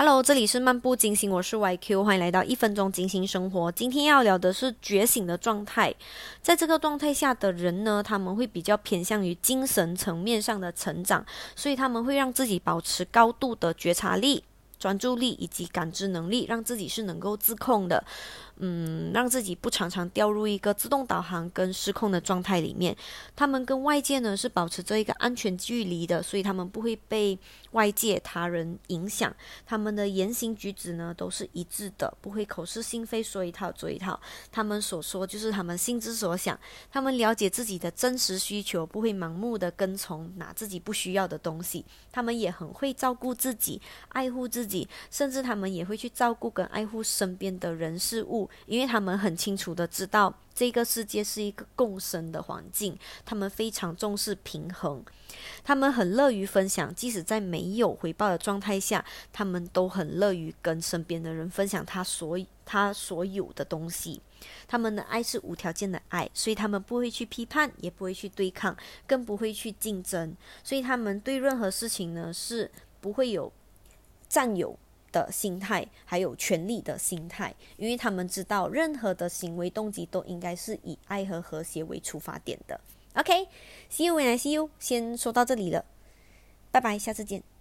[0.00, 3.72] Hello，这里是漫步金星，我是 YQ，欢迎来到一分钟金星生活。
[3.72, 5.92] 今天要聊的是觉醒的状态，
[6.40, 11.26] 在这个状态下的人呢，他们会比较偏向于精神层面上的成长，
[11.56, 14.44] 所以他们会让自己保持高度的觉察力、
[14.78, 18.04] 专注力以及感知能力，让自己是能够自控的。
[18.60, 22.96] 嗯，让自己不常常掉入一个自动导航跟失控的状态里面。
[23.36, 27.38] 他们跟外界呢是保持着一个安全距离的，所以他们不会被
[27.70, 29.32] 外界他人影响。
[29.64, 34.18] 他们的言行举止呢都是一致的，不会口是心非，说一套做一套。
[34.50, 36.58] 他们所说就是他们心之所想。
[36.90, 41.84] 他们了解自己的真实需求，不会盲目的跟从拿自己不需要的东西。
[42.10, 48.48] 他们也很会照顾自己，爱护自己，己甚至他们也会去照顾跟爱护身边的人事物。
[48.66, 55.02] 因为他们很清楚的知道这个世界是一个共生的环境，他们非常重视平衡，
[55.64, 64.20] 他们很乐于分享，即使在没有回报的状态下，他们都很乐于跟身边的人分享他所他所有的东西。
[64.68, 73.52] 他们的爱是无条件的爱，所以他们不会去批判，也不会去对抗，更不会去竞争，所以他们对任何事情呢是不会有
[74.28, 74.76] 占有。
[75.10, 82.78] 的心态，还有权力的心态，因为他们知道任何的行为动机都应该是以爱和和谐为出发点的。
[83.14, 85.82] OK，See you when I see you，先说到这里了，
[86.70, 87.57] 拜拜，下次见。